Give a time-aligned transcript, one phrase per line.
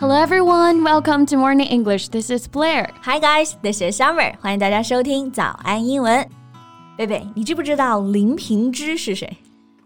[0.00, 2.08] Hello everyone, welcome to Morning English.
[2.08, 2.90] This is Blair.
[3.02, 4.34] Hi guys, this is Summer.
[4.40, 6.26] 欢迎大家收听早安英文。
[6.96, 9.26] 贝贝，你知不知道林平之是谁？《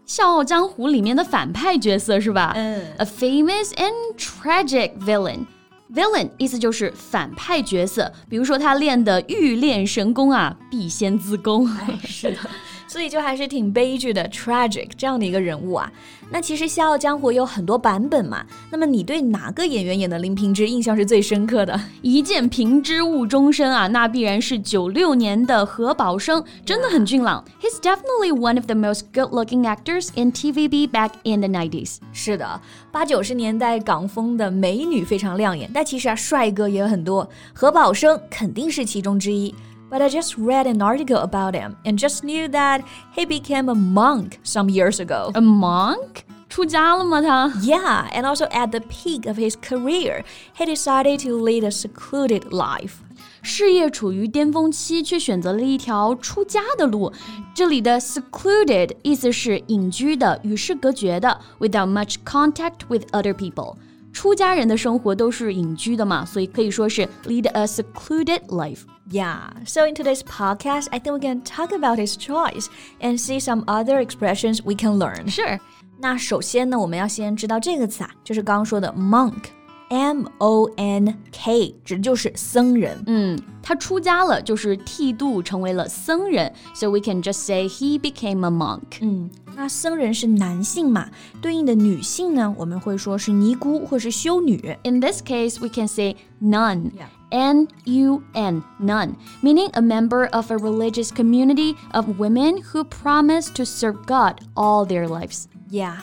[0.05, 2.53] 笑傲江湖》里面的反派角色是吧？
[2.55, 5.45] 嗯，a famous and tragic villain.
[5.93, 11.67] Villain 意思就是反派角色，比如说他练的欲练神功啊，必先自宫。
[12.05, 12.37] 是的。
[12.96, 15.92] 所以就还是挺悲剧的，tragic 这样的一个人物啊。
[16.30, 18.42] 那其实《笑傲江湖》有很多版本嘛。
[18.70, 21.78] 那么你对哪个演员演的林平之印象是最深刻的？
[22.00, 27.44] 一见平之误终身啊，那必然是九六年的何宝生，真的很俊朗。
[27.60, 31.98] He's definitely one of the most good-looking actors in TVB back in the 90s。
[32.14, 32.58] 是的，
[32.90, 39.54] 八九十年代港风的美女非常亮眼，但其实啊，帅哥也有很多，何宝生肯定是其中之一。
[39.89, 42.81] But I just read an article about him and just knew that
[43.13, 45.31] he became a monk some years ago.
[45.33, 46.23] A monk?
[46.47, 47.49] 出家了吗他?
[47.61, 50.23] Yeah, and also at the peak of his career,
[50.55, 52.95] he decided to lead a secluded life.
[53.41, 57.11] 事业处于巅峰期，却选择了一条出家的路。
[57.53, 63.75] 这里的 secluded 意思是隐居的、与世隔绝的，without much contact with other people。
[64.15, 71.97] 出家人的生活都是隐居的嘛，所以可以说是 lead a secluded life。Yeah, so in today's podcast, I think we can talk about
[71.97, 72.67] his choice
[72.99, 75.29] and see some other expressions we can learn.
[75.29, 75.59] Sure.
[75.99, 83.03] 那首先呢，我们要先知道这个词啊，就是刚刚说的 monk。M O N K 指的就是僧人。
[83.07, 86.49] 嗯，他出家了，就是剃度成为了僧人。
[86.73, 89.01] So we can just say he became a monk。
[89.01, 91.08] 嗯， 那僧人是男性嘛，
[91.40, 94.76] 对应的女性呢，我们会说是尼姑或是修女。
[94.84, 96.92] In this case, we can say nun.
[96.92, 97.06] Yeah.
[97.30, 103.50] N U N, nun, meaning a member of a religious community of women who promise
[103.54, 105.48] to serve God all their lives.
[105.68, 106.02] Yeah.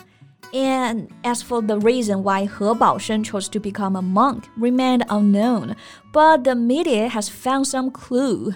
[0.52, 5.76] And as for the reason why He Baosheng chose to become a monk remained unknown,
[6.12, 8.52] but the media has found some clue.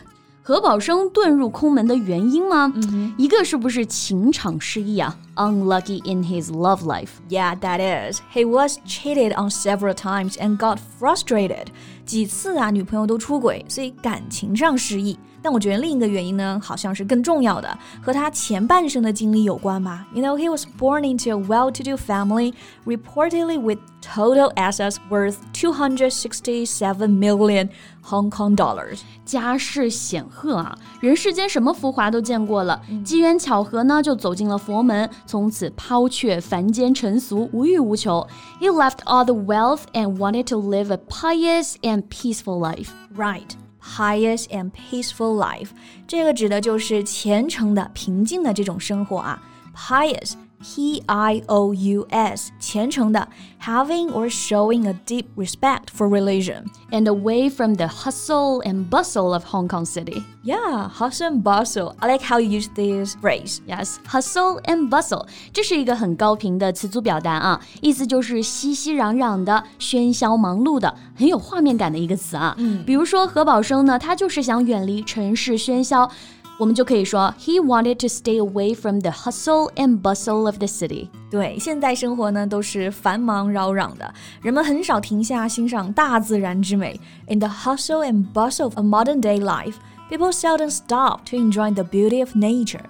[0.49, 2.73] 何宝生遁入空门的原因吗？
[2.75, 7.11] 嗯、一个是不是情场失意啊？Unlucky in his love life.
[7.29, 8.23] Yeah, that is.
[8.33, 11.67] He was cheated on several times and got frustrated.
[12.07, 15.19] 几次啊，女朋友都出轨，所以感情上失意。
[15.42, 20.08] 但我觉得另一个原因呢，好像是更重要的，和他前半生的经历有关吧。
[20.14, 22.54] You know, he was born into a well-to-do family,
[22.86, 27.70] reportedly with total assets worth 267 million
[28.02, 29.02] Hong Kong dollars.
[29.26, 38.26] 家世显赫啊，人世间什么浮华都见过了，机缘巧合呢，就走进了佛门，从此抛却凡间尘俗，无欲无求。
[38.62, 42.90] He left all the wealth and wanted to live a pious and peaceful life.
[43.16, 43.50] Right
[43.97, 45.69] Pious and peaceful life，
[46.07, 49.43] 这个指的就是虔诚的、平静的这种生活啊。
[49.75, 50.33] pious
[50.66, 53.28] P I O U S，虔诚的，
[53.62, 59.44] having or showing a deep respect for religion and away from the hustle and bustle of
[59.44, 60.24] Hong Kong City.
[60.46, 61.96] Yeah, hustle and bustle.
[62.00, 63.60] I like how you use this phrase.
[63.68, 72.56] Yes, hustle and bustle，这是一个很高频的词组表达啊，意思就是熙熙攘攘的、喧嚣忙碌的，很有画面感的一个词啊。
[72.58, 76.10] 嗯，比如说何宝生呢，他就是想远离尘世喧嚣。
[76.59, 81.09] 我们就可以说，He wanted to stay away from the hustle and bustle of the city。
[81.31, 87.01] 对，现在生活呢都是繁忙扰攘的，人们很少停下欣赏大自然之美。
[87.29, 89.75] In the hustle and bustle of a modern day life,
[90.11, 92.81] people seldom stop to enjoy the beauty of nature。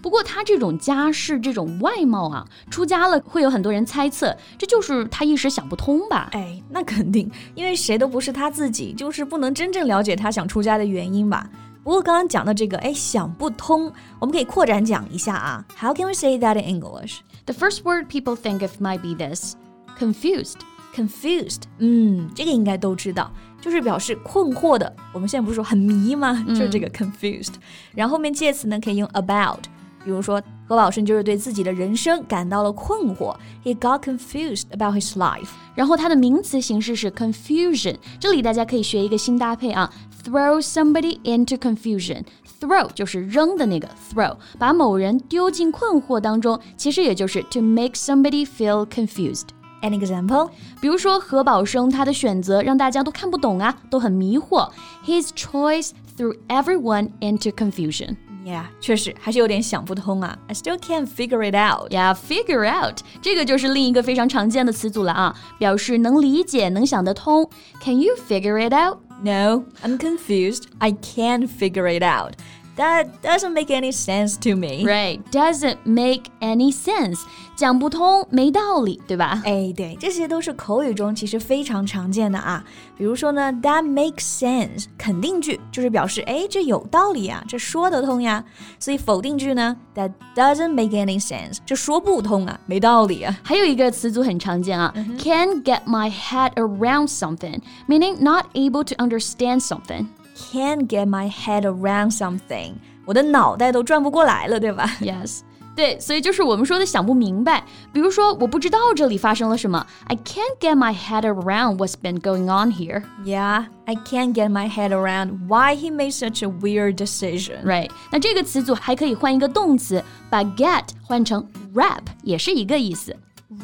[0.00, 6.30] 不过他这种家世、这种外貌啊，出家了会有很多人猜测，这就是他一时想不通吧？
[6.32, 11.46] 哎，那肯定，因为谁都不是他自己，就是不能真正了解他想出家的原因吧。
[11.82, 15.64] 不过刚刚讲的这个，哎，想不通，我们可以扩展讲一下啊。
[15.78, 17.20] How can we say that in English?
[17.46, 19.54] The first word people think of might be this:
[19.98, 20.56] confused.
[20.92, 24.92] Confused，嗯，这个应该都知道，就是表示困惑的。
[25.12, 26.44] 我们现在不是说很迷吗？
[26.48, 27.54] 就是这个 confused。
[27.94, 29.60] 然后后面介词呢可以用 about，
[30.04, 35.50] 比如说何宝生就是对自己的人生感到了困惑，He got confused about his life。
[35.76, 39.88] 然后它的名词形式是 confusion，这里大家可以学一个新搭配啊
[40.23, 49.47] ，throw somebody into confusion。throw 就是扔的那个 throw，把某人丢进困惑当中，其实也就是 to make somebody feel confused。
[49.81, 50.49] An example，
[50.81, 54.69] 比如说何宝生他的选择让大家都看不懂啊，都很迷惑。
[55.05, 58.15] His choice threw everyone into confusion.
[58.45, 60.37] Yeah，确实还是有点想不通啊。
[60.47, 61.91] I still can't figure it out.
[61.91, 67.47] Yeah, figure out 这个就是另一个非常常见的词组了啊，表示能理解、能想得通。
[67.83, 68.99] Can you figure it out?
[69.22, 70.68] No, I'm confused.
[70.80, 72.36] I can't figure it out.
[72.79, 74.83] That doesn't make any sense to me.
[74.83, 77.21] Right, doesn't make any sense，
[77.55, 79.41] 讲不通，没道理，对吧？
[79.45, 82.65] 哎，对，这些都是口语中其实非常常见的啊。
[82.97, 88.43] 比如说呢，That makes sense，肯定句就是表示哎，这有道理啊，这说得通呀。
[88.77, 93.39] 所以否定句呢，That doesn't make any sense，这说不通啊，没道理啊。
[93.41, 100.07] 还有一个词组很常见啊、嗯、，Can't get my head around something，meaning not able to understand something。
[100.39, 102.73] can't get my head around something，
[103.05, 104.89] 我的脑袋都转不过来了，对吧？
[105.01, 105.41] Yes。
[105.75, 107.61] 对，所以就是我们说的想不明白。
[107.91, 109.85] 比如说，我不知道这里发生了什么。
[110.05, 113.03] I can't get my head around what's been going on here.
[113.25, 117.61] Yeah, I can't get my head around why he made such a weird decision.
[117.65, 117.89] Right.
[118.09, 123.13] 那这个词组还可以换一个动词，把 get 换成 wrap，也是一个意思。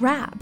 [0.01, 0.33] Wrap。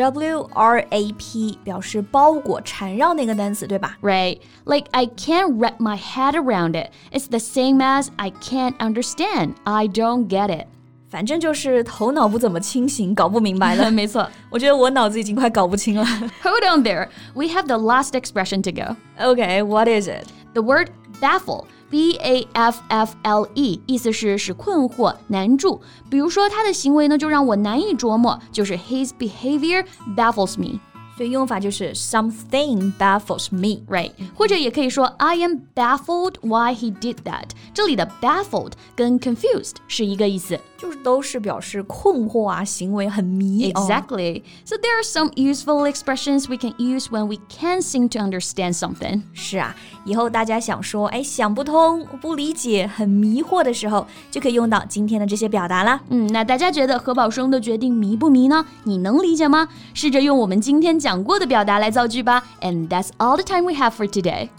[0.00, 3.96] W R A P 表示包裹、缠绕那个单词，对吧？
[4.02, 6.90] Right, like I can't wrap my head around it.
[7.12, 9.54] It's the same as I can't understand.
[9.64, 10.66] I don't get it.
[11.08, 13.90] 反正就是头脑不怎么清醒，搞不明白了。
[13.90, 16.04] 没错，我觉得我脑子已经快搞不清了。
[16.42, 17.08] Hold on there.
[17.34, 18.96] We have the last expression to go.
[19.18, 20.26] Okay, what is it?
[20.52, 20.88] The word
[21.21, 21.65] baffle.
[21.89, 25.81] B A F F L E，意思是使困惑、难住。
[26.09, 29.85] 比如说他的行为呢，就让我难以琢磨，就是 His behavior
[30.15, 30.79] baffles me。
[31.20, 34.12] 所以用法就是 something baffles me，right？
[34.34, 37.44] 或者也可以说 I am baffled why he did that。
[37.72, 43.72] 这里的 baffled 跟 confused 是一个意思，就是都是表示困惑啊，行为很迷。
[43.72, 44.42] Exactly.
[44.66, 48.76] So there are some useful expressions we can use when we can't seem to understand
[48.76, 49.22] something.
[49.32, 49.74] 是啊，
[50.04, 55.98] 以后大家想说，哎，想不通、不理解、很迷惑的时候，就可以用到今天的这些表达啦。
[56.10, 58.66] 嗯，那大家觉得何宝生的决定迷不迷呢？
[58.84, 59.68] 你能理解吗？
[59.94, 62.44] 试着用我们今天 讲过的表达来造句吧。
[62.60, 64.50] And that's all the time we have for today.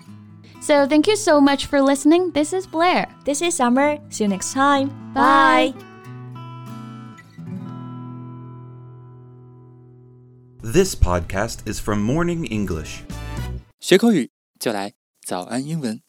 [0.62, 2.32] So thank you so much for listening.
[2.32, 3.08] This is Blair.
[3.26, 4.00] This is Summer.
[4.10, 4.90] See you next time.
[5.14, 5.74] Bye.
[10.62, 13.04] This podcast is from Morning English.
[13.80, 14.94] 学口语就来
[15.26, 16.08] 早安英文。